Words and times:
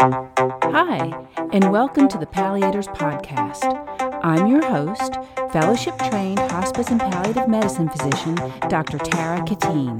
Hi, 0.00 1.12
and 1.52 1.70
welcome 1.70 2.08
to 2.08 2.16
the 2.16 2.24
Palliators 2.24 2.86
Podcast. 2.96 3.66
I'm 4.24 4.46
your 4.46 4.64
host, 4.66 5.18
fellowship 5.52 5.94
trained 6.08 6.38
hospice 6.38 6.88
and 6.88 6.98
palliative 6.98 7.46
medicine 7.48 7.90
physician, 7.90 8.34
Dr. 8.70 8.96
Tara 8.96 9.44
Katine. 9.44 9.98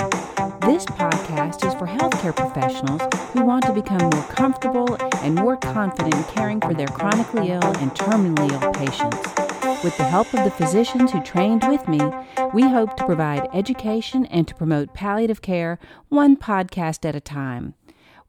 This 0.63 0.87
podcast 0.87 1.67
is 1.67 1.75
for 1.75 1.87
healthcare 1.87 2.35
professionals 2.35 3.03
who 3.35 3.45
want 3.45 3.67
to 3.67 3.75
become 3.75 3.99
more 3.99 4.25
comfortable 4.29 4.97
and 5.17 5.35
more 5.35 5.59
confident 5.59 6.15
in 6.15 6.25
caring 6.33 6.63
for 6.63 6.73
their 6.73 6.87
chronically 6.87 7.51
ill 7.51 7.77
and 7.77 7.91
terminally 7.91 8.51
ill 8.53 8.73
patients. 8.73 9.85
With 9.85 9.99
the 9.99 10.05
help 10.05 10.33
of 10.33 10.45
the 10.45 10.51
physicians 10.51 11.13
who 11.13 11.23
trained 11.23 11.65
with 11.69 11.87
me, 11.89 12.01
we 12.55 12.63
hope 12.63 12.97
to 12.97 13.05
provide 13.05 13.51
education 13.53 14.25
and 14.27 14.49
to 14.49 14.55
promote 14.55 14.95
palliative 14.95 15.43
care 15.43 15.79
one 16.09 16.39
podcast 16.39 17.07
at 17.07 17.15
a 17.15 17.21
time. 17.21 17.75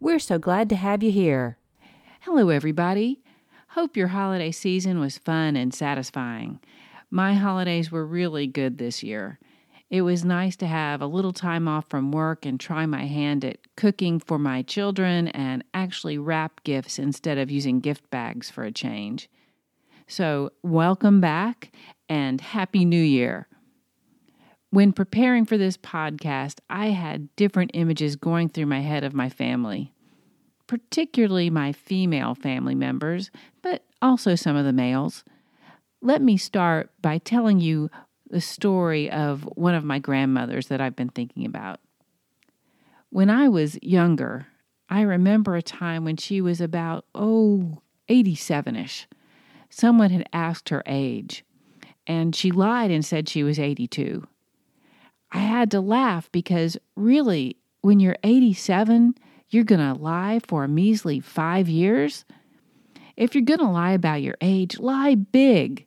We're 0.02 0.20
so 0.20 0.38
glad 0.38 0.68
to 0.70 0.76
have 0.76 1.02
you 1.02 1.12
here. 1.12 1.60
Hello, 2.26 2.50
everybody. 2.50 3.20
Hope 3.70 3.98
your 3.98 4.10
holiday 4.10 4.52
season 4.52 5.00
was 5.00 5.18
fun 5.18 5.56
and 5.56 5.74
satisfying. 5.74 6.60
My 7.10 7.34
holidays 7.34 7.92
were 7.92 8.06
really 8.06 8.46
good 8.46 8.78
this 8.78 9.02
year. 9.02 9.40
It 9.90 10.04
was 10.04 10.24
nice 10.24 10.56
to 10.58 10.68
have 10.68 11.02
a 11.02 11.08
little 11.08 11.34
time 11.34 11.68
off 11.68 11.90
from 11.90 12.12
work 12.12 12.46
and 12.46 12.60
try 12.60 12.86
my 12.86 13.08
hand 13.08 13.44
at 13.44 13.58
cooking 13.76 14.20
for 14.20 14.38
my 14.38 14.62
children 14.62 15.30
and 15.30 15.64
actually 15.74 16.20
wrap 16.20 16.64
gifts 16.64 17.00
instead 17.00 17.40
of 17.40 17.50
using 17.50 17.80
gift 17.80 18.08
bags 18.12 18.52
for 18.52 18.66
a 18.66 18.72
change. 18.72 19.28
So, 20.06 20.52
welcome 20.62 21.22
back 21.22 21.72
and 22.08 22.40
Happy 22.40 22.86
New 22.86 23.02
Year. 23.02 23.48
When 24.70 24.94
preparing 24.94 25.48
for 25.48 25.58
this 25.58 25.76
podcast, 25.76 26.60
I 26.70 26.90
had 26.90 27.36
different 27.36 27.72
images 27.74 28.16
going 28.16 28.50
through 28.50 28.68
my 28.68 28.82
head 28.82 29.04
of 29.04 29.16
my 29.16 29.28
family, 29.28 29.92
particularly 30.72 31.50
my 31.50 31.74
female 31.74 32.34
family 32.34 32.74
members, 32.74 33.30
but 33.62 33.84
also 34.02 34.36
some 34.36 34.56
of 34.56 34.64
the 34.64 34.72
males. 34.72 35.26
Let 36.02 36.22
me 36.22 36.38
start 36.38 36.90
by 37.02 37.18
telling 37.18 37.60
you 37.60 37.90
the 38.30 38.40
story 38.40 39.12
of 39.12 39.44
one 39.58 39.76
of 39.76 39.84
my 39.84 40.00
grandmothers 40.00 40.68
that 40.68 40.80
I've 40.80 40.96
been 40.96 41.10
thinking 41.10 41.46
about. 41.46 41.82
When 43.10 43.30
I 43.30 43.50
was 43.50 43.78
younger, 43.82 44.48
I 44.90 45.02
remember 45.02 45.58
a 45.58 45.62
time 45.62 46.06
when 46.06 46.16
she 46.16 46.40
was 46.40 46.62
about, 46.62 47.04
oh, 47.14 47.82
87 48.08 48.78
ish. 48.78 49.10
Someone 49.70 50.12
had 50.12 50.30
asked 50.32 50.70
her 50.70 50.84
age, 50.86 51.44
and 52.08 52.34
she 52.34 52.50
lied 52.50 52.92
and 52.92 53.04
said 53.04 53.28
she 53.28 53.44
was 53.44 53.60
82. 53.60 54.26
I 55.34 55.40
had 55.40 55.70
to 55.72 55.82
laugh 55.82 56.32
because 56.32 56.78
really, 56.96 57.58
when 57.82 58.00
you're 58.00 58.16
87, 58.24 59.16
you're 59.54 59.64
going 59.64 59.96
to 59.96 60.02
lie 60.02 60.40
for 60.48 60.64
a 60.64 60.68
measly 60.68 61.20
five 61.20 61.70
years? 61.70 62.26
If 63.18 63.36
you're 63.36 63.44
going 63.44 63.60
to 63.60 63.68
lie 63.68 63.92
about 63.92 64.22
your 64.22 64.36
age, 64.42 64.80
lie 64.80 65.16
big. 65.16 65.86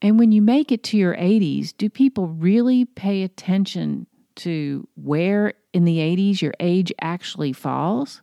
And 0.00 0.18
when 0.18 0.32
you 0.32 0.42
make 0.42 0.72
it 0.72 0.82
to 0.84 0.96
your 0.96 1.14
80s, 1.14 1.76
do 1.76 1.90
people 1.90 2.28
really 2.28 2.84
pay 2.84 3.22
attention 3.22 4.06
to 4.36 4.86
where 4.94 5.54
in 5.72 5.84
the 5.84 5.98
80s 5.98 6.40
your 6.40 6.54
age 6.60 6.92
actually 7.00 7.52
falls? 7.52 8.22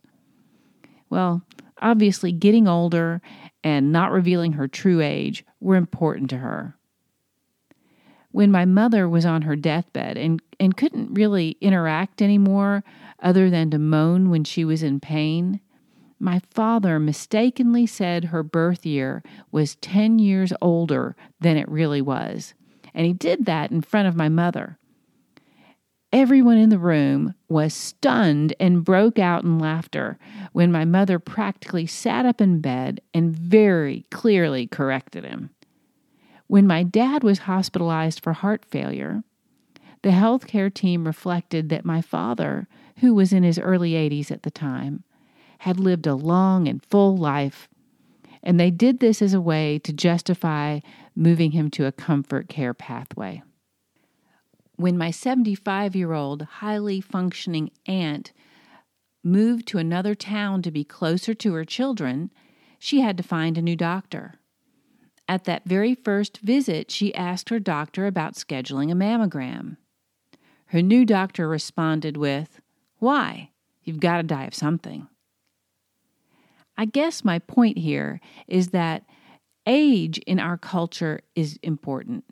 Well, 1.10 1.42
obviously, 1.80 2.32
getting 2.32 2.66
older 2.66 3.20
and 3.62 3.92
not 3.92 4.10
revealing 4.10 4.52
her 4.52 4.68
true 4.68 5.00
age 5.00 5.44
were 5.60 5.76
important 5.76 6.30
to 6.30 6.38
her 6.38 6.76
when 8.36 8.50
my 8.50 8.66
mother 8.66 9.08
was 9.08 9.24
on 9.24 9.40
her 9.40 9.56
deathbed 9.56 10.18
and, 10.18 10.42
and 10.60 10.76
couldn't 10.76 11.14
really 11.14 11.56
interact 11.62 12.20
anymore 12.20 12.84
other 13.22 13.48
than 13.48 13.70
to 13.70 13.78
moan 13.78 14.28
when 14.28 14.44
she 14.44 14.62
was 14.62 14.82
in 14.82 15.00
pain, 15.00 15.58
my 16.20 16.42
father 16.50 17.00
mistakenly 17.00 17.86
said 17.86 18.24
her 18.24 18.42
birth 18.42 18.84
year 18.84 19.22
was 19.50 19.76
10 19.76 20.18
years 20.18 20.52
older 20.60 21.16
than 21.40 21.56
it 21.56 21.66
really 21.70 22.02
was. 22.02 22.52
And 22.92 23.06
he 23.06 23.14
did 23.14 23.46
that 23.46 23.70
in 23.70 23.80
front 23.80 24.06
of 24.06 24.16
my 24.16 24.28
mother. 24.28 24.78
Everyone 26.12 26.58
in 26.58 26.68
the 26.68 26.78
room 26.78 27.34
was 27.48 27.72
stunned 27.72 28.54
and 28.60 28.84
broke 28.84 29.18
out 29.18 29.44
in 29.44 29.58
laughter 29.58 30.18
when 30.52 30.70
my 30.70 30.84
mother 30.84 31.18
practically 31.18 31.86
sat 31.86 32.26
up 32.26 32.42
in 32.42 32.60
bed 32.60 33.00
and 33.14 33.34
very 33.34 34.04
clearly 34.10 34.66
corrected 34.66 35.24
him. 35.24 35.48
When 36.46 36.66
my 36.66 36.82
dad 36.82 37.24
was 37.24 37.40
hospitalized 37.40 38.20
for 38.20 38.32
heart 38.32 38.64
failure, 38.64 39.24
the 40.02 40.10
healthcare 40.10 40.72
team 40.72 41.04
reflected 41.04 41.68
that 41.68 41.84
my 41.84 42.00
father, 42.00 42.68
who 42.98 43.14
was 43.14 43.32
in 43.32 43.42
his 43.42 43.58
early 43.58 43.92
80s 43.92 44.30
at 44.30 44.44
the 44.44 44.50
time, 44.50 45.02
had 45.58 45.80
lived 45.80 46.06
a 46.06 46.14
long 46.14 46.68
and 46.68 46.84
full 46.84 47.16
life, 47.16 47.68
and 48.42 48.60
they 48.60 48.70
did 48.70 49.00
this 49.00 49.20
as 49.20 49.34
a 49.34 49.40
way 49.40 49.80
to 49.80 49.92
justify 49.92 50.80
moving 51.16 51.50
him 51.50 51.70
to 51.70 51.86
a 51.86 51.92
comfort 51.92 52.48
care 52.48 52.74
pathway. 52.74 53.42
When 54.76 54.96
my 54.96 55.10
75 55.10 55.96
year 55.96 56.12
old, 56.12 56.42
highly 56.42 57.00
functioning 57.00 57.70
aunt 57.86 58.32
moved 59.24 59.66
to 59.68 59.78
another 59.78 60.14
town 60.14 60.62
to 60.62 60.70
be 60.70 60.84
closer 60.84 61.34
to 61.34 61.54
her 61.54 61.64
children, 61.64 62.30
she 62.78 63.00
had 63.00 63.16
to 63.16 63.22
find 63.22 63.58
a 63.58 63.62
new 63.62 63.74
doctor. 63.74 64.34
At 65.28 65.44
that 65.44 65.64
very 65.64 65.94
first 65.94 66.38
visit, 66.38 66.90
she 66.90 67.14
asked 67.14 67.48
her 67.48 67.58
doctor 67.58 68.06
about 68.06 68.34
scheduling 68.34 68.92
a 68.92 68.94
mammogram. 68.94 69.76
Her 70.66 70.82
new 70.82 71.04
doctor 71.04 71.48
responded 71.48 72.16
with, 72.16 72.60
Why? 72.98 73.50
You've 73.82 74.00
got 74.00 74.18
to 74.18 74.22
die 74.22 74.44
of 74.44 74.54
something. 74.54 75.08
I 76.76 76.84
guess 76.84 77.24
my 77.24 77.38
point 77.38 77.78
here 77.78 78.20
is 78.46 78.68
that 78.68 79.04
age 79.66 80.18
in 80.18 80.38
our 80.38 80.56
culture 80.58 81.20
is 81.34 81.58
important. 81.62 82.24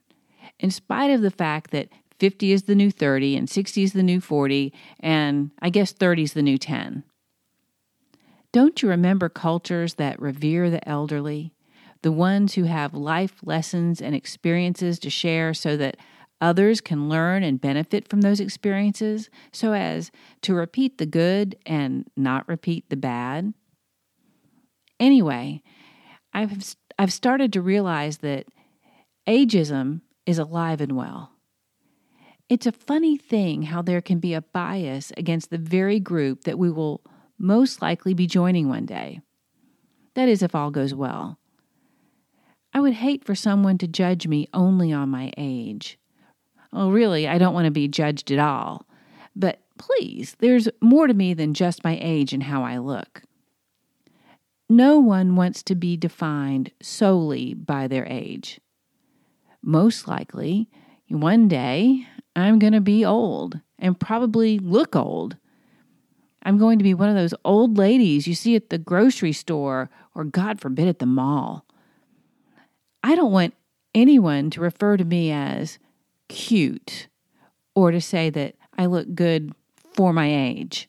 In 0.60 0.70
spite 0.70 1.10
of 1.10 1.22
the 1.22 1.30
fact 1.30 1.70
that 1.70 1.88
50 2.20 2.52
is 2.52 2.64
the 2.64 2.74
new 2.74 2.90
30 2.90 3.36
and 3.36 3.50
60 3.50 3.82
is 3.82 3.92
the 3.92 4.02
new 4.02 4.20
40 4.20 4.72
and 5.00 5.50
I 5.60 5.70
guess 5.70 5.92
30 5.92 6.22
is 6.22 6.32
the 6.34 6.42
new 6.42 6.58
10. 6.58 7.02
Don't 8.52 8.82
you 8.82 8.88
remember 8.88 9.28
cultures 9.28 9.94
that 9.94 10.20
revere 10.20 10.70
the 10.70 10.86
elderly? 10.88 11.52
The 12.04 12.12
ones 12.12 12.52
who 12.52 12.64
have 12.64 12.92
life 12.92 13.36
lessons 13.42 14.02
and 14.02 14.14
experiences 14.14 14.98
to 14.98 15.08
share 15.08 15.54
so 15.54 15.74
that 15.74 15.96
others 16.38 16.82
can 16.82 17.08
learn 17.08 17.42
and 17.42 17.62
benefit 17.62 18.06
from 18.06 18.20
those 18.20 18.40
experiences 18.40 19.30
so 19.52 19.72
as 19.72 20.10
to 20.42 20.52
repeat 20.54 20.98
the 20.98 21.06
good 21.06 21.56
and 21.64 22.06
not 22.14 22.46
repeat 22.46 22.90
the 22.90 22.96
bad. 22.96 23.54
Anyway, 25.00 25.62
I've, 26.34 26.76
I've 26.98 27.12
started 27.12 27.54
to 27.54 27.62
realize 27.62 28.18
that 28.18 28.48
ageism 29.26 30.02
is 30.26 30.38
alive 30.38 30.82
and 30.82 30.92
well. 30.92 31.32
It's 32.50 32.66
a 32.66 32.72
funny 32.72 33.16
thing 33.16 33.62
how 33.62 33.80
there 33.80 34.02
can 34.02 34.18
be 34.18 34.34
a 34.34 34.42
bias 34.42 35.10
against 35.16 35.48
the 35.48 35.56
very 35.56 36.00
group 36.00 36.44
that 36.44 36.58
we 36.58 36.70
will 36.70 37.00
most 37.38 37.80
likely 37.80 38.12
be 38.12 38.26
joining 38.26 38.68
one 38.68 38.84
day. 38.84 39.22
That 40.12 40.28
is, 40.28 40.42
if 40.42 40.54
all 40.54 40.70
goes 40.70 40.94
well. 40.94 41.38
I 42.74 42.80
would 42.80 42.94
hate 42.94 43.24
for 43.24 43.36
someone 43.36 43.78
to 43.78 43.86
judge 43.86 44.26
me 44.26 44.48
only 44.52 44.92
on 44.92 45.08
my 45.08 45.32
age. 45.38 45.96
Well, 46.72 46.90
really, 46.90 47.28
I 47.28 47.38
don't 47.38 47.54
want 47.54 47.66
to 47.66 47.70
be 47.70 47.86
judged 47.86 48.32
at 48.32 48.40
all. 48.40 48.86
But 49.36 49.60
please, 49.78 50.36
there's 50.40 50.68
more 50.80 51.06
to 51.06 51.14
me 51.14 51.34
than 51.34 51.54
just 51.54 51.84
my 51.84 51.96
age 52.00 52.32
and 52.32 52.42
how 52.42 52.64
I 52.64 52.78
look. 52.78 53.22
No 54.68 54.98
one 54.98 55.36
wants 55.36 55.62
to 55.64 55.76
be 55.76 55.96
defined 55.96 56.72
solely 56.82 57.54
by 57.54 57.86
their 57.86 58.06
age. 58.06 58.60
Most 59.62 60.08
likely, 60.08 60.68
one 61.08 61.46
day 61.46 62.06
I'm 62.34 62.58
going 62.58 62.72
to 62.72 62.80
be 62.80 63.04
old 63.04 63.60
and 63.78 63.98
probably 63.98 64.58
look 64.58 64.96
old. 64.96 65.36
I'm 66.42 66.58
going 66.58 66.78
to 66.78 66.84
be 66.84 66.94
one 66.94 67.08
of 67.08 67.14
those 67.14 67.34
old 67.44 67.78
ladies 67.78 68.26
you 68.26 68.34
see 68.34 68.56
at 68.56 68.70
the 68.70 68.78
grocery 68.78 69.32
store 69.32 69.90
or, 70.14 70.24
God 70.24 70.60
forbid, 70.60 70.88
at 70.88 70.98
the 70.98 71.06
mall. 71.06 71.64
I 73.04 73.16
don't 73.16 73.32
want 73.32 73.52
anyone 73.94 74.48
to 74.50 74.62
refer 74.62 74.96
to 74.96 75.04
me 75.04 75.30
as 75.30 75.78
cute 76.28 77.08
or 77.74 77.90
to 77.90 78.00
say 78.00 78.30
that 78.30 78.54
I 78.78 78.86
look 78.86 79.14
good 79.14 79.52
for 79.92 80.14
my 80.14 80.34
age. 80.34 80.88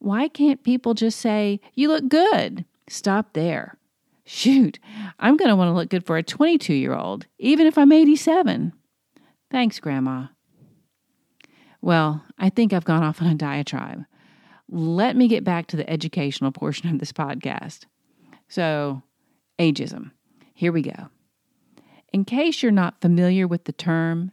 Why 0.00 0.26
can't 0.26 0.64
people 0.64 0.94
just 0.94 1.20
say, 1.20 1.60
You 1.74 1.88
look 1.88 2.08
good? 2.08 2.64
Stop 2.88 3.34
there. 3.34 3.78
Shoot, 4.24 4.80
I'm 5.20 5.36
going 5.36 5.48
to 5.48 5.54
want 5.54 5.68
to 5.68 5.72
look 5.72 5.90
good 5.90 6.04
for 6.04 6.16
a 6.16 6.24
22 6.24 6.74
year 6.74 6.94
old, 6.94 7.26
even 7.38 7.68
if 7.68 7.78
I'm 7.78 7.92
87. 7.92 8.72
Thanks, 9.48 9.78
Grandma. 9.78 10.26
Well, 11.80 12.24
I 12.36 12.48
think 12.48 12.72
I've 12.72 12.84
gone 12.84 13.04
off 13.04 13.22
on 13.22 13.28
a 13.28 13.34
diatribe. 13.36 14.04
Let 14.68 15.14
me 15.14 15.28
get 15.28 15.44
back 15.44 15.68
to 15.68 15.76
the 15.76 15.88
educational 15.88 16.50
portion 16.50 16.88
of 16.88 16.98
this 16.98 17.12
podcast. 17.12 17.84
So, 18.48 19.02
ageism. 19.60 20.10
Here 20.54 20.72
we 20.72 20.82
go. 20.82 21.08
In 22.12 22.24
case 22.26 22.62
you're 22.62 22.72
not 22.72 23.00
familiar 23.00 23.48
with 23.48 23.64
the 23.64 23.72
term, 23.72 24.32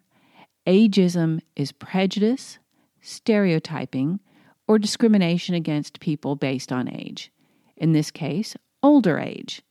ageism 0.68 1.40
is 1.56 1.72
prejudice, 1.72 2.60
stereotyping, 3.02 4.20
or 4.68 4.78
discrimination 4.78 5.56
against 5.56 6.00
people 6.00 6.36
based 6.36 6.72
on 6.72 6.88
age. 6.88 7.32
in 7.78 7.94
this 7.94 8.12
case, 8.12 8.58
older 8.84 9.18
age. 9.18 9.62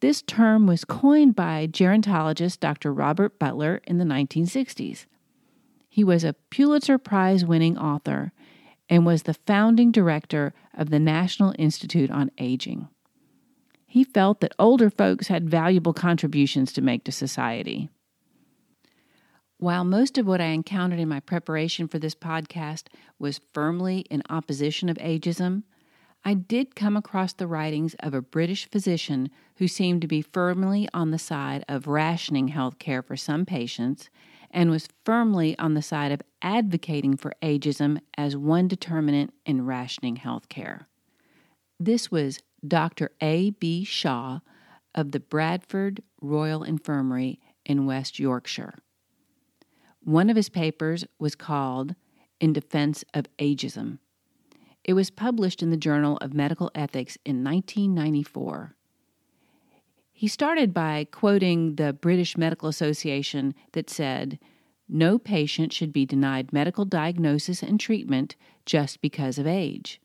This 0.00 0.20
term 0.20 0.66
was 0.66 0.84
coined 0.84 1.34
by 1.34 1.66
gerontologist 1.66 2.60
Dr. 2.60 2.92
Robert 2.92 3.38
Butler 3.38 3.80
in 3.84 3.96
the 3.96 4.04
1960s. 4.04 5.06
He 5.88 6.04
was 6.04 6.24
a 6.24 6.34
Pulitzer 6.50 6.98
Prize 6.98 7.44
winning 7.44 7.78
author 7.78 8.32
and 8.88 9.06
was 9.06 9.22
the 9.22 9.32
founding 9.32 9.92
director 9.92 10.52
of 10.74 10.90
the 10.90 10.98
National 10.98 11.54
Institute 11.58 12.10
on 12.10 12.30
Aging. 12.36 12.88
He 13.92 14.04
felt 14.04 14.40
that 14.40 14.54
older 14.58 14.88
folks 14.88 15.28
had 15.28 15.50
valuable 15.50 15.92
contributions 15.92 16.72
to 16.72 16.80
make 16.80 17.04
to 17.04 17.12
society. 17.12 17.90
While 19.58 19.84
most 19.84 20.16
of 20.16 20.26
what 20.26 20.40
I 20.40 20.46
encountered 20.46 20.98
in 20.98 21.10
my 21.10 21.20
preparation 21.20 21.88
for 21.88 21.98
this 21.98 22.14
podcast 22.14 22.84
was 23.18 23.42
firmly 23.52 24.06
in 24.08 24.22
opposition 24.30 24.88
of 24.88 24.96
ageism, 24.96 25.64
I 26.24 26.32
did 26.32 26.74
come 26.74 26.96
across 26.96 27.34
the 27.34 27.46
writings 27.46 27.94
of 28.00 28.14
a 28.14 28.22
British 28.22 28.66
physician 28.70 29.28
who 29.56 29.68
seemed 29.68 30.00
to 30.00 30.08
be 30.08 30.22
firmly 30.22 30.88
on 30.94 31.10
the 31.10 31.18
side 31.18 31.62
of 31.68 31.86
rationing 31.86 32.48
health 32.48 32.78
care 32.78 33.02
for 33.02 33.14
some 33.14 33.44
patients 33.44 34.08
and 34.50 34.70
was 34.70 34.88
firmly 35.04 35.54
on 35.58 35.74
the 35.74 35.82
side 35.82 36.12
of 36.12 36.22
advocating 36.40 37.18
for 37.18 37.34
ageism 37.42 38.00
as 38.16 38.38
one 38.38 38.68
determinant 38.68 39.34
in 39.44 39.66
rationing 39.66 40.16
health 40.16 40.48
care. 40.48 40.88
This 41.78 42.10
was 42.10 42.40
Dr. 42.66 43.10
A. 43.20 43.50
B. 43.50 43.84
Shaw 43.84 44.40
of 44.94 45.12
the 45.12 45.20
Bradford 45.20 46.02
Royal 46.20 46.62
Infirmary 46.62 47.40
in 47.64 47.86
West 47.86 48.18
Yorkshire. 48.18 48.78
One 50.04 50.30
of 50.30 50.36
his 50.36 50.48
papers 50.48 51.04
was 51.18 51.34
called 51.34 51.94
In 52.40 52.52
Defense 52.52 53.04
of 53.14 53.26
Ageism 53.38 53.98
it 54.84 54.94
was 54.94 55.10
published 55.10 55.62
in 55.62 55.70
the 55.70 55.76
Journal 55.76 56.16
of 56.18 56.34
Medical 56.34 56.70
Ethics 56.74 57.16
in 57.24 57.44
1994. 57.44 58.74
He 60.12 60.28
started 60.28 60.74
by 60.74 61.06
quoting 61.10 61.76
the 61.76 61.92
British 61.92 62.36
Medical 62.36 62.68
Association 62.68 63.54
that 63.72 63.90
said, 63.90 64.38
No 64.88 65.18
patient 65.18 65.72
should 65.72 65.92
be 65.92 66.04
denied 66.04 66.52
medical 66.52 66.84
diagnosis 66.84 67.62
and 67.62 67.78
treatment 67.78 68.36
just 68.66 69.00
because 69.00 69.38
of 69.38 69.46
age. 69.46 70.00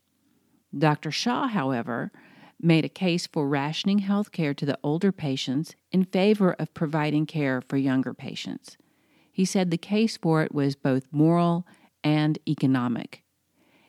Dr. 0.76 1.10
Shaw, 1.10 1.48
however, 1.48 2.12
made 2.60 2.84
a 2.84 2.88
case 2.88 3.26
for 3.26 3.48
rationing 3.48 4.00
health 4.00 4.32
care 4.32 4.54
to 4.54 4.66
the 4.66 4.78
older 4.82 5.12
patients 5.12 5.74
in 5.92 6.04
favor 6.04 6.54
of 6.58 6.74
providing 6.74 7.26
care 7.26 7.60
for 7.60 7.76
younger 7.76 8.12
patients. 8.12 8.76
He 9.30 9.44
said 9.44 9.70
the 9.70 9.78
case 9.78 10.16
for 10.16 10.42
it 10.42 10.52
was 10.52 10.74
both 10.74 11.06
moral 11.12 11.66
and 12.02 12.38
economic. 12.48 13.22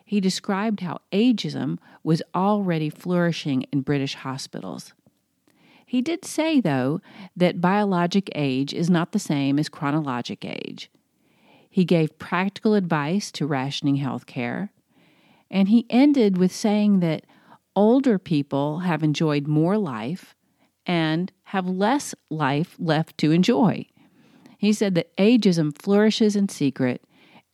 He 0.06 0.20
described 0.20 0.82
how 0.82 1.00
ageism 1.12 1.78
was 2.04 2.22
already 2.34 2.90
flourishing 2.90 3.64
in 3.72 3.82
British 3.82 4.16
hospitals. 4.16 4.94
He 5.86 6.02
did 6.02 6.24
say, 6.24 6.62
though, 6.62 7.02
that 7.36 7.62
biologic 7.62 8.30
age 8.36 8.74
is 8.74 8.90
not 8.92 9.12
the 9.12 9.20
same 9.20 9.58
as 9.58 9.70
chronologic 9.70 10.46
age. 10.46 10.92
He 11.70 11.86
gave 11.86 12.20
practical 12.20 12.76
advice 12.76 13.32
to 13.34 13.48
rationing 13.48 13.96
health 13.96 14.26
care, 14.28 14.72
and 15.50 15.70
he 15.70 15.88
ended 15.90 16.38
with 16.38 16.52
saying 16.52 17.00
that 17.00 17.26
older 17.76 18.20
people 18.20 18.80
have 18.80 19.04
enjoyed 19.04 19.48
more 19.48 19.78
life 19.78 20.36
and 20.86 21.32
have 21.44 21.68
less 21.68 22.16
life 22.30 22.76
left 22.80 23.18
to 23.20 23.32
enjoy. 23.32 23.86
He 24.58 24.74
said 24.74 24.96
that 24.96 25.16
ageism 25.18 25.80
flourishes 25.80 26.36
in 26.36 26.50
secret 26.50 27.04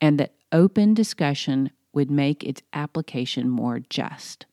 and 0.02 0.20
that 0.20 0.34
open 0.52 0.94
discussion 0.94 1.72
would 1.94 2.10
make 2.10 2.44
its 2.44 2.62
application 2.74 3.50
more 3.50 3.80
just. 3.90 4.46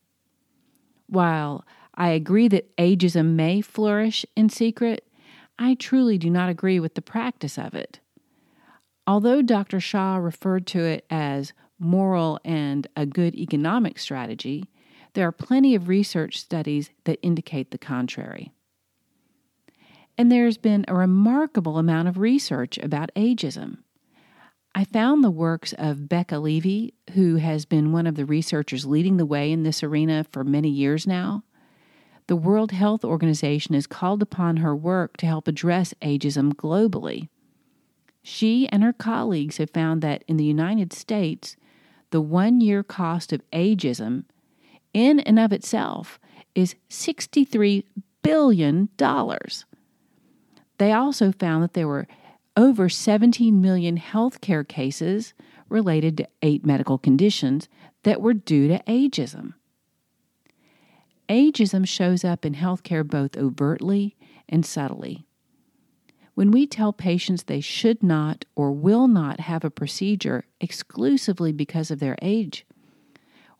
While 1.07 1.65
I 1.95 2.09
agree 2.09 2.49
that 2.49 2.77
ageism 2.77 3.35
may 3.35 3.61
flourish 3.61 4.25
in 4.37 4.49
secret, 4.49 5.07
I 5.59 5.75
truly 5.75 6.19
do 6.19 6.31
not 6.31 6.49
agree 6.49 6.81
with 6.81 6.95
the 6.95 7.03
practice 7.03 7.59
of 7.59 7.75
it. 7.75 8.01
Although 9.07 9.43
Dr. 9.43 9.81
Shaw 9.81 10.17
referred 10.17 10.67
to 10.69 10.81
it 10.81 11.05
as 11.11 11.53
moral 11.79 12.39
and 12.45 12.87
a 12.97 13.05
good 13.05 13.35
economic 13.35 13.99
strategy, 13.99 14.65
there 15.15 15.27
are 15.27 15.33
plenty 15.33 15.75
of 15.75 15.89
research 15.89 16.39
studies 16.39 16.91
that 17.05 17.19
indicate 17.23 17.71
the 17.71 17.79
contrary. 17.79 18.53
And 20.17 20.31
there's 20.31 20.59
been 20.59 20.85
a 20.89 20.95
remarkable 20.95 21.79
amount 21.79 22.09
of 22.09 22.19
research 22.19 22.79
about 22.79 23.11
ageism. 23.17 23.79
I 24.75 24.85
found 24.85 25.23
the 25.23 25.31
works 25.31 25.75
of 25.77 26.09
Becca 26.09 26.39
Levy, 26.39 26.95
who 27.13 27.37
has 27.37 27.67
been 27.67 27.93
one 27.93 28.07
of 28.07 28.15
the 28.15 28.25
researchers 28.25 28.87
leading 28.87 29.19
the 29.19 29.27
way 29.27 29.53
in 29.53 29.65
this 29.65 29.83
arena 29.83 30.25
for 30.31 30.45
many 30.45 30.71
years 30.71 31.07
now. 31.07 31.45
The 32.27 32.37
World 32.37 32.73
Health 32.73 33.05
Organization 33.05 33.75
has 33.75 33.87
called 33.87 34.23
upon 34.23 34.59
her 34.59 34.75
work 34.75 35.19
to 35.19 35.27
help 35.27 35.49
address 35.49 35.93
ageism 36.01 36.55
globally. 36.55 37.29
She 38.23 38.69
and 38.69 38.83
her 38.83 38.93
colleagues 38.93 39.59
have 39.59 39.71
found 39.71 40.01
that 40.03 40.25
in 40.27 40.37
the 40.37 40.45
United 40.45 40.93
States, 40.93 41.57
the 42.11 42.21
one 42.21 42.61
year 42.61 42.83
cost 42.83 43.33
of 43.33 43.43
ageism, 43.51 44.25
in 44.93 45.21
and 45.21 45.39
of 45.39 45.53
itself, 45.53 46.19
is 46.55 46.75
$63 46.91 47.85
billion. 48.23 48.89
They 50.79 50.93
also 50.93 51.33
found 51.33 51.63
that 51.63 51.75
there 51.75 51.89
were 51.89 52.07
over 52.57 52.89
17 52.89 53.61
million 53.61 53.99
healthcare 53.99 54.67
cases 54.67 55.35
related 55.69 56.17
to 56.19 56.29
eight 56.43 56.67
medical 56.67 56.99
conditions 56.99 57.69
that 58.03 58.21
were 58.21 58.35
due 58.35 58.69
to 58.69 58.83
ageism. 58.87 59.55
Ageism 61.29 61.87
shows 61.89 62.25
up 62.25 62.45
in 62.45 62.55
healthcare 62.55 63.07
both 63.07 63.37
overtly 63.37 64.17
and 64.49 64.67
subtly. 64.67 65.27
When 66.35 66.51
we 66.51 66.67
tell 66.67 66.93
patients 66.93 67.45
they 67.45 67.61
should 67.61 68.03
not 68.03 68.45
or 68.55 68.73
will 68.73 69.07
not 69.09 69.41
have 69.41 69.65
a 69.65 69.71
procedure 69.71 70.45
exclusively 70.61 71.53
because 71.53 71.91
of 71.91 72.01
their 72.01 72.17
age, 72.21 72.67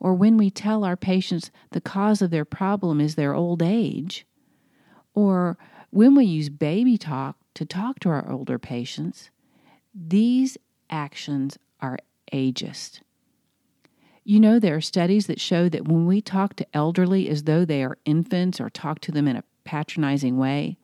or 0.03 0.15
when 0.15 0.37
we 0.37 0.51
tell 0.51 0.83
our 0.83 0.97
patients 0.97 1.53
the 1.71 1.81
cause 1.81 2.21
of 2.21 2.31
their 2.31 2.45
problem 2.45 3.01
is 3.01 3.15
their 3.15 3.35
old 3.35 3.63
age, 3.63 4.27
or 5.15 5.57
when 5.91 6.17
we 6.17 6.25
use 6.25 6.49
baby 6.49 6.99
talk 6.99 7.37
to 7.55 7.65
talk 7.65 8.01
to 8.01 8.09
our 8.09 8.29
older 8.29 8.59
patients, 8.59 9.31
these 9.95 10.59
actions 10.91 11.57
are 11.79 12.01
ageist. 12.33 13.03
You 14.25 14.41
know, 14.41 14.59
there 14.59 14.75
are 14.75 14.81
studies 14.81 15.29
that 15.29 15.41
show 15.41 15.69
that 15.69 15.87
when 15.87 16.05
we 16.07 16.21
talk 16.21 16.57
to 16.57 16.67
elderly 16.75 17.29
as 17.29 17.45
though 17.45 17.65
they 17.65 17.85
are 17.85 17.99
infants 18.05 18.61
or 18.61 18.71
talk 18.71 18.99
to 19.03 19.13
them 19.13 19.29
in 19.29 19.37
a 19.37 19.45
patronizing 19.63 20.37
way, 20.37 20.79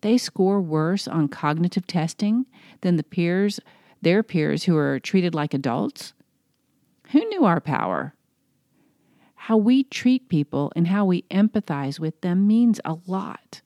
they 0.00 0.16
score 0.16 0.62
worse 0.62 1.06
on 1.06 1.28
cognitive 1.28 1.86
testing 1.86 2.46
than 2.80 2.96
the 2.96 3.02
peers, 3.02 3.60
their 4.00 4.22
peers 4.22 4.64
who 4.64 4.74
are 4.78 4.98
treated 4.98 5.34
like 5.34 5.52
adults. 5.52 6.14
Who 7.10 7.22
knew 7.26 7.44
our 7.44 7.60
power? 7.60 8.14
How 9.48 9.56
we 9.56 9.84
treat 9.84 10.28
people 10.28 10.70
and 10.76 10.88
how 10.88 11.06
we 11.06 11.22
empathize 11.30 11.98
with 11.98 12.20
them 12.20 12.46
means 12.46 12.82
a 12.84 12.98
lot. 13.06 13.62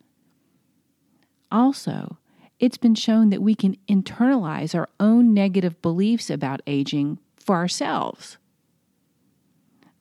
Also, 1.51 2.19
it's 2.61 2.79
been 2.79 2.95
shown 2.95 3.31
that 3.31 3.43
we 3.43 3.57
can 3.57 3.77
internalize 3.89 4.77
our 4.77 4.89
own 5.01 5.35
negative 5.35 5.83
beliefs 5.83 6.31
about 6.31 6.63
aging 6.69 7.19
for 7.37 7.57
ourselves. 7.57 8.39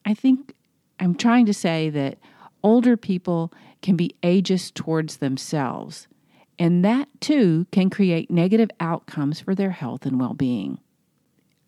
I 0.04 0.14
think 0.14 0.54
I'm 1.00 1.16
trying 1.16 1.46
to 1.46 1.52
say 1.52 1.90
that 1.90 2.18
older 2.62 2.96
people 2.96 3.52
can 3.82 3.96
be 3.96 4.14
ageist 4.22 4.74
towards 4.74 5.16
themselves, 5.16 6.06
and 6.60 6.84
that 6.84 7.08
too 7.20 7.66
can 7.72 7.90
create 7.90 8.30
negative 8.30 8.70
outcomes 8.78 9.40
for 9.40 9.52
their 9.52 9.72
health 9.72 10.06
and 10.06 10.20
well 10.20 10.34
being. 10.34 10.78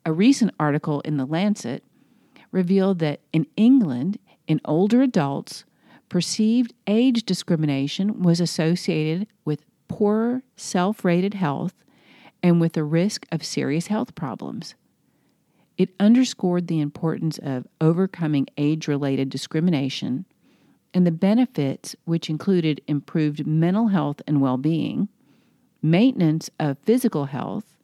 A 0.07 0.13
recent 0.13 0.55
article 0.61 1.01
in 1.01 1.17
The 1.17 1.27
Lancet 1.27 1.83
revealed 2.55 3.01
that 3.01 3.21
in 3.33 3.47
England, 3.57 4.19
in 4.47 4.61
older 4.65 5.03
adults, 5.03 5.65
perceived 6.09 6.73
age 6.87 7.25
discrimination 7.25 8.23
was 8.23 8.41
associated 8.41 9.27
with 9.45 9.65
poorer 9.89 10.43
self 10.57 11.05
rated 11.05 11.35
health 11.35 11.75
and 12.43 12.61
with 12.61 12.77
a 12.77 12.85
risk 12.85 13.27
of 13.33 13.45
serious 13.45 13.89
health 13.89 14.15
problems. 14.15 14.77
It 15.77 15.91
underscored 15.99 16.69
the 16.69 16.81
importance 16.81 17.39
of 17.39 17.67
overcoming 17.81 18.47
age 18.57 18.87
related 18.87 19.29
discrimination 19.31 20.25
and 20.95 21.05
the 21.05 21.11
benefits, 21.11 21.97
which 22.05 22.31
included 22.31 22.81
improved 22.87 23.45
mental 23.45 23.89
health 23.89 24.23
and 24.29 24.41
well 24.41 24.59
being, 24.59 25.09
maintenance 25.83 26.51
of 26.61 26.79
physical 26.79 27.25
health, 27.25 27.77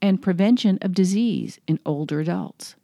and 0.00 0.22
prevention 0.22 0.78
of 0.80 0.94
disease 0.94 1.60
in 1.66 1.78
older 1.84 2.20
adults. 2.20 2.74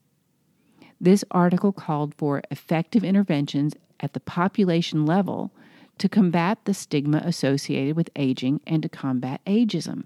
This 1.00 1.24
article 1.30 1.72
called 1.72 2.14
for 2.16 2.42
effective 2.50 3.04
interventions 3.04 3.74
at 4.00 4.12
the 4.12 4.20
population 4.20 5.06
level 5.06 5.52
to 5.98 6.08
combat 6.08 6.58
the 6.64 6.74
stigma 6.74 7.18
associated 7.24 7.96
with 7.96 8.10
aging 8.16 8.60
and 8.66 8.82
to 8.82 8.88
combat 8.88 9.40
ageism. 9.46 10.04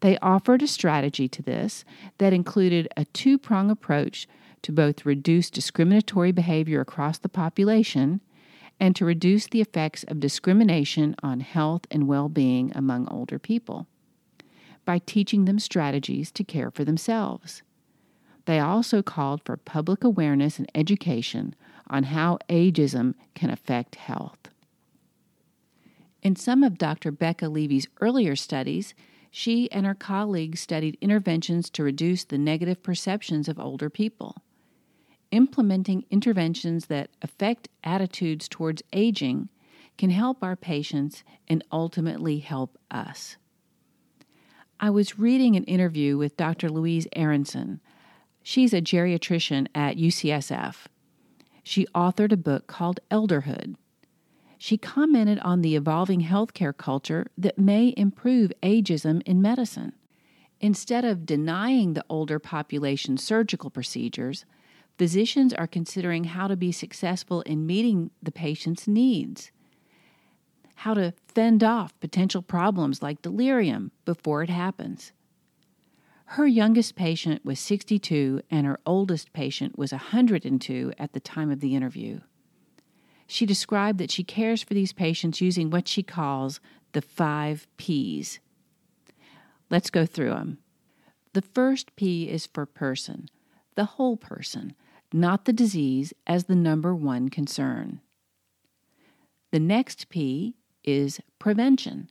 They 0.00 0.18
offered 0.18 0.62
a 0.62 0.66
strategy 0.66 1.28
to 1.28 1.42
this 1.42 1.84
that 2.18 2.32
included 2.32 2.88
a 2.96 3.04
two 3.06 3.38
prong 3.38 3.70
approach 3.70 4.26
to 4.62 4.72
both 4.72 5.06
reduce 5.06 5.50
discriminatory 5.50 6.32
behavior 6.32 6.80
across 6.80 7.18
the 7.18 7.28
population 7.28 8.20
and 8.78 8.96
to 8.96 9.04
reduce 9.04 9.46
the 9.46 9.60
effects 9.60 10.04
of 10.04 10.20
discrimination 10.20 11.14
on 11.22 11.40
health 11.40 11.86
and 11.90 12.08
well 12.08 12.28
being 12.28 12.72
among 12.74 13.08
older 13.08 13.38
people 13.38 13.86
by 14.86 14.98
teaching 14.98 15.44
them 15.44 15.58
strategies 15.58 16.30
to 16.32 16.42
care 16.42 16.70
for 16.70 16.84
themselves. 16.84 17.62
They 18.50 18.58
also 18.58 19.00
called 19.00 19.44
for 19.44 19.56
public 19.56 20.02
awareness 20.02 20.58
and 20.58 20.68
education 20.74 21.54
on 21.88 22.02
how 22.02 22.40
ageism 22.48 23.14
can 23.32 23.48
affect 23.48 23.94
health. 23.94 24.48
In 26.20 26.34
some 26.34 26.64
of 26.64 26.76
Dr. 26.76 27.12
Becca 27.12 27.48
Levy's 27.48 27.86
earlier 28.00 28.34
studies, 28.34 28.92
she 29.30 29.70
and 29.70 29.86
her 29.86 29.94
colleagues 29.94 30.58
studied 30.58 30.98
interventions 31.00 31.70
to 31.70 31.84
reduce 31.84 32.24
the 32.24 32.38
negative 32.38 32.82
perceptions 32.82 33.46
of 33.46 33.60
older 33.60 33.88
people. 33.88 34.42
Implementing 35.30 36.04
interventions 36.10 36.86
that 36.86 37.10
affect 37.22 37.68
attitudes 37.84 38.48
towards 38.48 38.82
aging 38.92 39.48
can 39.96 40.10
help 40.10 40.42
our 40.42 40.56
patients 40.56 41.22
and 41.46 41.62
ultimately 41.70 42.40
help 42.40 42.76
us. 42.90 43.36
I 44.80 44.90
was 44.90 45.20
reading 45.20 45.54
an 45.54 45.62
interview 45.66 46.18
with 46.18 46.36
Dr. 46.36 46.68
Louise 46.68 47.06
Aronson. 47.14 47.80
She's 48.42 48.72
a 48.72 48.80
geriatrician 48.80 49.68
at 49.74 49.96
UCSF. 49.96 50.86
She 51.62 51.86
authored 51.94 52.32
a 52.32 52.36
book 52.36 52.66
called 52.66 53.00
Elderhood 53.10 53.76
she 54.62 54.76
commented 54.76 55.38
on 55.38 55.62
the 55.62 55.74
evolving 55.74 56.20
healthcare 56.20 56.76
culture 56.76 57.26
that 57.38 57.58
may 57.58 57.94
improve 57.96 58.52
ageism 58.62 59.22
in 59.22 59.40
medicine. 59.40 59.94
Instead 60.60 61.02
of 61.02 61.24
denying 61.24 61.94
the 61.94 62.04
older 62.10 62.38
population 62.38 63.16
surgical 63.16 63.70
procedures, 63.70 64.44
physicians 64.98 65.54
are 65.54 65.66
considering 65.66 66.24
how 66.24 66.46
to 66.46 66.56
be 66.56 66.72
successful 66.72 67.40
in 67.42 67.64
meeting 67.64 68.10
the 68.22 68.30
patient's 68.30 68.86
needs, 68.86 69.50
how 70.74 70.92
to 70.92 71.14
fend 71.26 71.64
off 71.64 71.98
potential 71.98 72.42
problems 72.42 73.02
like 73.02 73.22
delirium 73.22 73.92
before 74.04 74.42
it 74.42 74.50
happens. 74.50 75.12
Her 76.34 76.46
youngest 76.46 76.94
patient 76.94 77.44
was 77.44 77.58
62 77.58 78.42
and 78.52 78.64
her 78.64 78.78
oldest 78.86 79.32
patient 79.32 79.76
was 79.76 79.90
102 79.90 80.92
at 80.96 81.12
the 81.12 81.18
time 81.18 81.50
of 81.50 81.58
the 81.58 81.74
interview. 81.74 82.20
She 83.26 83.44
described 83.44 83.98
that 83.98 84.12
she 84.12 84.22
cares 84.22 84.62
for 84.62 84.74
these 84.74 84.92
patients 84.92 85.40
using 85.40 85.70
what 85.70 85.88
she 85.88 86.04
calls 86.04 86.60
the 86.92 87.02
five 87.02 87.66
P's. 87.78 88.38
Let's 89.70 89.90
go 89.90 90.06
through 90.06 90.30
them. 90.30 90.58
The 91.32 91.42
first 91.42 91.96
P 91.96 92.28
is 92.28 92.46
for 92.46 92.64
person, 92.64 93.28
the 93.74 93.96
whole 93.96 94.16
person, 94.16 94.76
not 95.12 95.46
the 95.46 95.52
disease 95.52 96.12
as 96.28 96.44
the 96.44 96.54
number 96.54 96.94
one 96.94 97.28
concern. 97.28 98.02
The 99.50 99.58
next 99.58 100.08
P 100.10 100.54
is 100.84 101.18
prevention. 101.40 102.08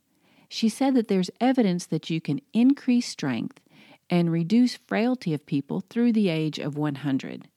She 0.50 0.68
said 0.68 0.94
that 0.96 1.08
there's 1.08 1.32
evidence 1.40 1.86
that 1.86 2.10
you 2.10 2.20
can 2.20 2.42
increase 2.52 3.08
strength 3.08 3.62
and 4.10 4.32
reduce 4.32 4.76
frailty 4.88 5.34
of 5.34 5.46
people 5.46 5.84
through 5.90 6.14
the 6.14 6.30
age 6.30 6.60
of 6.60 6.78
100. 6.78 7.48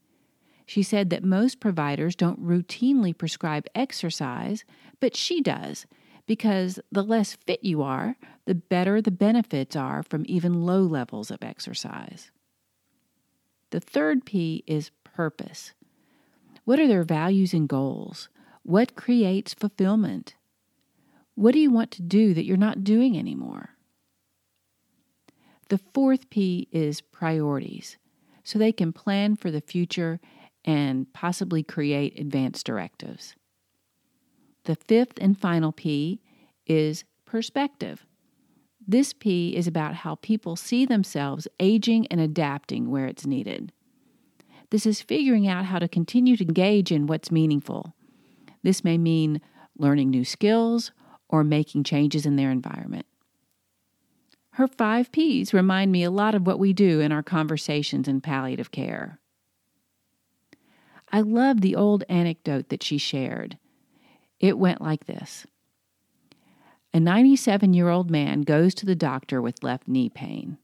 She 0.66 0.82
said 0.82 1.10
that 1.10 1.24
most 1.24 1.60
providers 1.60 2.14
don't 2.14 2.44
routinely 2.44 3.16
prescribe 3.16 3.66
exercise, 3.74 4.64
but 5.00 5.16
she 5.16 5.40
does 5.40 5.86
because 6.26 6.78
the 6.90 7.02
less 7.02 7.34
fit 7.34 7.62
you 7.64 7.82
are, 7.82 8.16
the 8.46 8.54
better 8.54 9.00
the 9.00 9.10
benefits 9.10 9.74
are 9.76 10.02
from 10.02 10.24
even 10.26 10.64
low 10.64 10.82
levels 10.82 11.30
of 11.30 11.42
exercise. 11.42 12.30
The 13.70 13.80
third 13.80 14.24
P 14.24 14.62
is 14.66 14.90
purpose. 15.04 15.72
What 16.64 16.78
are 16.78 16.86
their 16.86 17.02
values 17.02 17.52
and 17.52 17.68
goals? 17.68 18.28
What 18.62 18.94
creates 18.94 19.54
fulfillment? 19.54 20.36
What 21.34 21.52
do 21.52 21.58
you 21.58 21.70
want 21.70 21.90
to 21.92 22.02
do 22.02 22.34
that 22.34 22.44
you're 22.44 22.56
not 22.56 22.84
doing 22.84 23.18
anymore? 23.18 23.70
The 25.72 25.80
fourth 25.94 26.28
P 26.28 26.68
is 26.70 27.00
priorities, 27.00 27.96
so 28.44 28.58
they 28.58 28.72
can 28.72 28.92
plan 28.92 29.36
for 29.36 29.50
the 29.50 29.62
future 29.62 30.20
and 30.66 31.10
possibly 31.14 31.62
create 31.62 32.20
advanced 32.20 32.66
directives. 32.66 33.34
The 34.64 34.76
fifth 34.76 35.14
and 35.18 35.40
final 35.40 35.72
P 35.72 36.20
is 36.66 37.04
perspective. 37.24 38.04
This 38.86 39.14
P 39.14 39.56
is 39.56 39.66
about 39.66 39.94
how 39.94 40.16
people 40.16 40.56
see 40.56 40.84
themselves 40.84 41.48
aging 41.58 42.06
and 42.08 42.20
adapting 42.20 42.90
where 42.90 43.06
it's 43.06 43.24
needed. 43.24 43.72
This 44.68 44.84
is 44.84 45.00
figuring 45.00 45.48
out 45.48 45.64
how 45.64 45.78
to 45.78 45.88
continue 45.88 46.36
to 46.36 46.44
engage 46.44 46.92
in 46.92 47.06
what's 47.06 47.30
meaningful. 47.30 47.94
This 48.62 48.84
may 48.84 48.98
mean 48.98 49.40
learning 49.78 50.10
new 50.10 50.26
skills 50.26 50.92
or 51.30 51.42
making 51.42 51.84
changes 51.84 52.26
in 52.26 52.36
their 52.36 52.50
environment. 52.50 53.06
Her 54.56 54.68
five 54.68 55.10
P's 55.12 55.54
remind 55.54 55.90
me 55.90 56.02
a 56.02 56.10
lot 56.10 56.34
of 56.34 56.46
what 56.46 56.58
we 56.58 56.72
do 56.74 57.00
in 57.00 57.10
our 57.10 57.22
conversations 57.22 58.06
in 58.06 58.20
palliative 58.20 58.70
care. 58.70 59.18
I 61.10 61.20
love 61.20 61.60
the 61.60 61.74
old 61.74 62.04
anecdote 62.08 62.68
that 62.68 62.82
she 62.82 62.98
shared. 62.98 63.58
It 64.40 64.58
went 64.58 64.82
like 64.82 65.06
this 65.06 65.46
A 66.92 67.00
97 67.00 67.72
year 67.72 67.88
old 67.88 68.10
man 68.10 68.42
goes 68.42 68.74
to 68.74 68.86
the 68.86 68.94
doctor 68.94 69.40
with 69.40 69.62
left 69.62 69.88
knee 69.88 70.10
pain. 70.10 70.58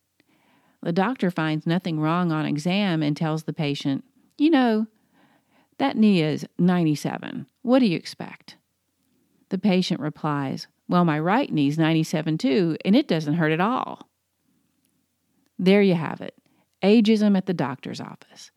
The 0.83 0.93
doctor 0.93 1.31
finds 1.31 1.67
nothing 1.67 1.99
wrong 1.99 2.31
on 2.31 2.45
exam 2.45 3.03
and 3.03 3.17
tells 3.17 3.45
the 3.45 3.53
patient, 3.53 4.05
You 4.37 4.51
know, 4.51 4.87
that 5.79 5.97
knee 5.97 6.23
is 6.23 6.47
97. 6.59 7.47
What 7.63 7.79
do 7.79 7.87
you 7.87 7.97
expect? 7.97 8.57
The 9.49 9.59
patient 9.59 10.01
replies, 10.01 10.67
Well, 10.89 11.05
my 11.05 11.19
right 11.19 11.53
knee's 11.53 11.79
97 11.79 12.39
too, 12.39 12.77
and 12.85 12.97
it 12.97 13.09
doesn't 13.09 13.35
hurt 13.35 13.53
at 13.53 13.61
all. 13.61 14.09
There 15.59 15.83
you 15.83 15.95
have 15.95 16.21
it 16.21 16.35
ageism 16.81 17.37
at 17.37 17.47
the 17.47 17.55
doctor's 17.55 18.01
office 18.01 18.53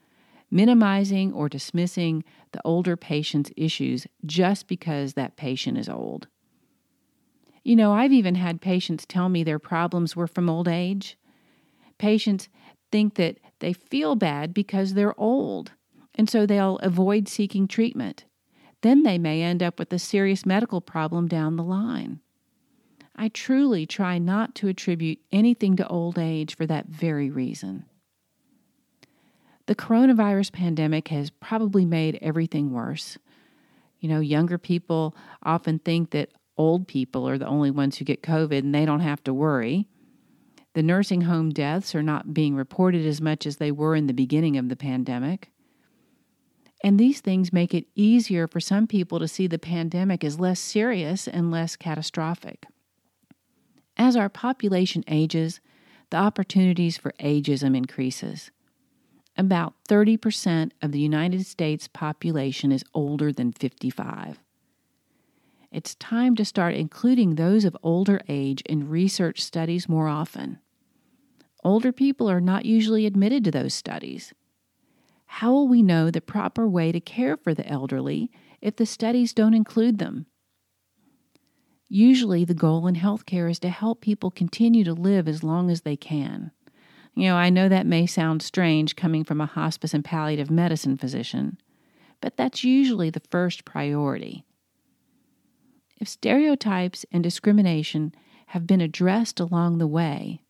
minimizing 0.51 1.31
or 1.33 1.47
dismissing 1.47 2.23
the 2.51 2.61
older 2.65 2.97
patient's 2.97 3.51
issues 3.55 4.05
just 4.25 4.67
because 4.67 5.13
that 5.13 5.37
patient 5.37 5.77
is 5.77 5.87
old. 5.87 6.27
You 7.63 7.75
know, 7.75 7.93
I've 7.93 8.11
even 8.11 8.35
had 8.35 8.59
patients 8.59 9.05
tell 9.05 9.29
me 9.29 9.43
their 9.43 9.59
problems 9.59 10.15
were 10.15 10.27
from 10.27 10.49
old 10.49 10.67
age. 10.67 11.17
Patients 11.97 12.49
think 12.91 13.15
that 13.15 13.37
they 13.59 13.71
feel 13.71 14.15
bad 14.15 14.53
because 14.53 14.93
they're 14.93 15.19
old, 15.19 15.71
and 16.15 16.29
so 16.29 16.45
they'll 16.45 16.77
avoid 16.79 17.29
seeking 17.29 17.67
treatment. 17.67 18.25
Then 18.81 19.03
they 19.03 19.17
may 19.17 19.41
end 19.41 19.61
up 19.61 19.79
with 19.79 19.93
a 19.93 19.99
serious 19.99 20.45
medical 20.45 20.81
problem 20.81 21.27
down 21.27 21.55
the 21.55 21.63
line. 21.63 22.19
I 23.15 23.29
truly 23.29 23.85
try 23.85 24.17
not 24.17 24.55
to 24.55 24.67
attribute 24.67 25.19
anything 25.31 25.75
to 25.75 25.87
old 25.87 26.17
age 26.17 26.55
for 26.55 26.65
that 26.65 26.87
very 26.87 27.29
reason. 27.29 27.85
The 29.67 29.75
coronavirus 29.75 30.51
pandemic 30.51 31.09
has 31.09 31.29
probably 31.29 31.85
made 31.85 32.17
everything 32.21 32.71
worse. 32.71 33.17
You 33.99 34.09
know, 34.09 34.19
younger 34.19 34.57
people 34.57 35.15
often 35.43 35.79
think 35.79 36.09
that 36.11 36.31
old 36.57 36.87
people 36.87 37.29
are 37.29 37.37
the 37.37 37.47
only 37.47 37.69
ones 37.69 37.97
who 37.97 38.05
get 38.05 38.23
COVID 38.23 38.59
and 38.59 38.73
they 38.73 38.85
don't 38.85 39.01
have 39.01 39.23
to 39.25 39.33
worry. 39.33 39.87
The 40.73 40.83
nursing 40.83 41.21
home 41.21 41.51
deaths 41.51 41.93
are 41.93 42.01
not 42.01 42.33
being 42.33 42.55
reported 42.55 43.05
as 43.05 43.21
much 43.21 43.45
as 43.45 43.57
they 43.57 43.71
were 43.71 43.95
in 43.95 44.07
the 44.07 44.13
beginning 44.13 44.57
of 44.57 44.69
the 44.69 44.75
pandemic. 44.75 45.51
And 46.83 46.99
these 46.99 47.21
things 47.21 47.53
make 47.53 47.73
it 47.73 47.85
easier 47.95 48.47
for 48.47 48.59
some 48.59 48.87
people 48.87 49.19
to 49.19 49.27
see 49.27 49.47
the 49.47 49.59
pandemic 49.59 50.23
as 50.23 50.39
less 50.39 50.59
serious 50.59 51.27
and 51.27 51.51
less 51.51 51.75
catastrophic. 51.75 52.65
As 53.97 54.15
our 54.15 54.29
population 54.29 55.03
ages, 55.07 55.59
the 56.09 56.17
opportunities 56.17 56.97
for 56.97 57.13
ageism 57.19 57.77
increases. 57.77 58.51
About 59.37 59.73
30% 59.87 60.71
of 60.81 60.91
the 60.91 60.99
United 60.99 61.45
States 61.45 61.87
population 61.87 62.71
is 62.71 62.83
older 62.93 63.31
than 63.31 63.51
55. 63.51 64.39
It's 65.71 65.95
time 65.95 66.35
to 66.35 66.43
start 66.43 66.75
including 66.75 67.35
those 67.35 67.63
of 67.63 67.77
older 67.81 68.19
age 68.27 68.61
in 68.61 68.89
research 68.89 69.41
studies 69.41 69.87
more 69.87 70.09
often. 70.09 70.59
Older 71.63 71.93
people 71.93 72.29
are 72.29 72.41
not 72.41 72.65
usually 72.65 73.05
admitted 73.05 73.45
to 73.45 73.51
those 73.51 73.73
studies. 73.73 74.33
How 75.35 75.53
will 75.53 75.67
we 75.69 75.81
know 75.81 76.11
the 76.11 76.19
proper 76.19 76.67
way 76.67 76.91
to 76.91 76.99
care 76.99 77.37
for 77.37 77.53
the 77.53 77.67
elderly 77.67 78.29
if 78.61 78.75
the 78.75 78.85
studies 78.85 79.33
don't 79.33 79.53
include 79.53 79.97
them? 79.97 80.25
Usually, 81.87 82.43
the 82.43 82.53
goal 82.53 82.85
in 82.85 82.95
healthcare 82.95 83.49
is 83.49 83.57
to 83.59 83.69
help 83.69 84.01
people 84.01 84.29
continue 84.29 84.83
to 84.83 84.93
live 84.93 85.29
as 85.29 85.41
long 85.41 85.71
as 85.71 85.81
they 85.81 85.95
can. 85.95 86.51
You 87.15 87.29
know, 87.29 87.37
I 87.37 87.49
know 87.49 87.69
that 87.69 87.87
may 87.87 88.05
sound 88.05 88.43
strange 88.43 88.97
coming 88.97 89.23
from 89.23 89.39
a 89.39 89.45
hospice 89.45 89.93
and 89.93 90.03
palliative 90.03 90.51
medicine 90.51 90.97
physician, 90.97 91.57
but 92.19 92.35
that's 92.35 92.65
usually 92.65 93.09
the 93.09 93.23
first 93.31 93.63
priority. 93.63 94.45
If 95.97 96.09
stereotypes 96.09 97.05
and 97.09 97.23
discrimination 97.23 98.13
have 98.47 98.67
been 98.67 98.81
addressed 98.81 99.39
along 99.39 99.77
the 99.77 99.87
way, 99.87 100.43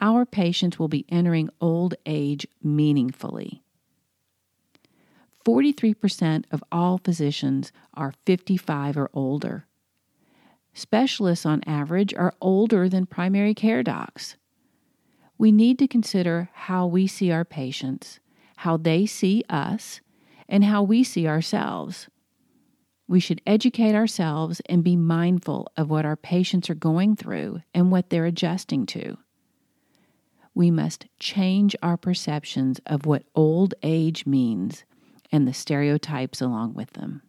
our 0.00 0.24
patients 0.24 0.78
will 0.78 0.88
be 0.88 1.04
entering 1.10 1.50
old 1.60 1.94
age 2.06 2.46
meaningfully. 2.62 3.64
43% 5.48 6.44
of 6.50 6.62
all 6.70 6.98
physicians 6.98 7.72
are 7.94 8.12
55 8.26 8.98
or 8.98 9.08
older. 9.14 9.64
Specialists, 10.74 11.46
on 11.46 11.62
average, 11.66 12.12
are 12.12 12.34
older 12.38 12.86
than 12.86 13.06
primary 13.06 13.54
care 13.54 13.82
docs. 13.82 14.36
We 15.38 15.50
need 15.50 15.78
to 15.78 15.88
consider 15.88 16.50
how 16.52 16.86
we 16.86 17.06
see 17.06 17.30
our 17.30 17.46
patients, 17.46 18.20
how 18.58 18.76
they 18.76 19.06
see 19.06 19.42
us, 19.48 20.02
and 20.50 20.64
how 20.64 20.82
we 20.82 21.02
see 21.02 21.26
ourselves. 21.26 22.08
We 23.06 23.18
should 23.18 23.40
educate 23.46 23.94
ourselves 23.94 24.60
and 24.66 24.84
be 24.84 24.96
mindful 24.96 25.72
of 25.78 25.88
what 25.88 26.04
our 26.04 26.16
patients 26.16 26.68
are 26.68 26.74
going 26.74 27.16
through 27.16 27.62
and 27.72 27.90
what 27.90 28.10
they're 28.10 28.26
adjusting 28.26 28.84
to. 28.88 29.16
We 30.54 30.70
must 30.70 31.06
change 31.18 31.74
our 31.82 31.96
perceptions 31.96 32.82
of 32.84 33.06
what 33.06 33.24
old 33.34 33.72
age 33.82 34.26
means 34.26 34.84
and 35.30 35.46
the 35.46 35.54
stereotypes 35.54 36.40
along 36.40 36.74
with 36.74 36.92
them. 36.92 37.22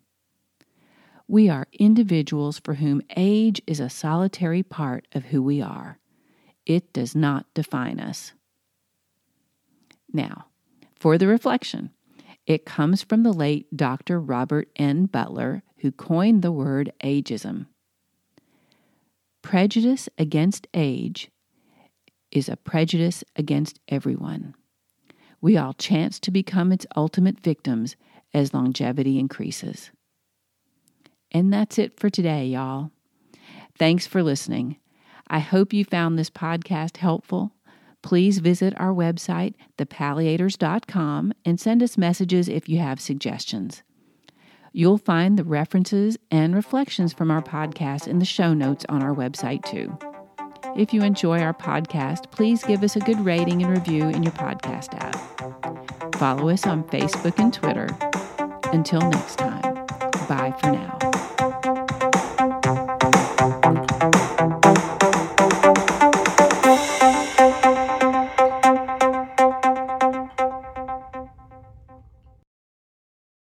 We 1.28 1.50
are 1.50 1.68
individuals 1.74 2.60
for 2.60 2.76
whom 2.76 3.02
age 3.16 3.62
is 3.68 3.80
a 3.80 3.90
solitary 3.90 4.64
part 4.64 5.08
of 5.14 5.26
who 5.26 5.44
we 5.44 5.62
are. 5.62 6.00
It 6.66 6.92
does 6.92 7.16
not 7.16 7.46
define 7.54 8.00
us. 8.00 8.34
Now, 10.12 10.46
for 11.00 11.18
the 11.18 11.28
reflection. 11.28 11.92
It 12.46 12.66
comes 12.66 13.04
from 13.04 13.24
the 13.24 13.32
late 13.32 13.76
Dr. 13.76 14.20
Robert 14.20 14.70
N. 14.76 15.06
Butler, 15.06 15.62
who 15.78 15.92
coined 15.92 16.42
the 16.42 16.52
word 16.52 16.92
ageism. 17.04 17.68
Prejudice 19.42 20.10
against 20.18 20.68
age 20.74 21.30
is 22.32 22.50
a 22.50 22.58
prejudice 22.58 23.24
against 23.36 23.80
everyone. 23.88 24.56
We 25.42 25.58
all 25.58 25.74
chance 25.74 26.20
to 26.22 26.32
become 26.32 26.72
its 26.72 26.86
ultimate 26.96 27.40
victims 27.40 27.96
as 28.34 28.54
longevity 28.54 29.18
increases. 29.20 29.92
And 31.32 31.54
that's 31.54 31.78
it 31.78 32.00
for 32.00 32.10
today, 32.10 32.48
y'all. 32.48 32.92
Thanks 33.78 34.08
for 34.08 34.24
listening. 34.24 34.78
I 35.28 35.40
hope 35.40 35.74
you 35.74 35.86
found 35.86 36.18
this 36.18 36.30
podcast 36.30 36.98
helpful 36.98 37.54
please 38.02 38.40
visit 38.40 38.74
our 38.80 38.94
website, 38.94 39.54
thepalliators.com, 39.78 41.34
and 41.46 41.60
send 41.60 41.84
us 41.84 41.98
messages 41.98 42.48
if 42.48 42.70
you 42.70 42.80
have 42.80 43.00
suggestions. 43.00 43.84
You'll 44.72 44.98
find 44.98 45.38
the 45.38 45.44
references 45.44 46.18
and 46.30 46.56
reflections 46.56 47.12
from 47.12 47.32
our 47.32 47.42
podcast 47.42 48.08
in 48.08 48.20
the 48.20 48.26
show 48.26 48.54
notes 48.54 48.86
on 48.88 49.02
our 49.02 49.14
website, 49.14 49.66
too. 49.66 49.98
If 50.76 50.94
you 50.94 51.02
enjoy 51.02 51.40
our 51.40 51.54
podcast, 51.54 52.32
please 52.32 52.64
give 52.64 52.84
us 52.84 52.96
a 52.96 53.00
good 53.00 53.20
rating 53.20 53.64
and 53.64 53.72
review 53.72 54.10
in 54.10 54.24
your 54.24 54.34
podcast 54.34 54.94
app. 54.94 56.16
Follow 56.16 56.50
us 56.50 56.66
on 56.66 56.84
Facebook 56.86 57.40
and 57.40 57.54
Twitter. 57.54 57.88
Until 58.72 59.02
next 59.02 59.38
time, 59.38 59.86
bye 60.28 60.54
for 60.60 60.72
now. 60.72 61.19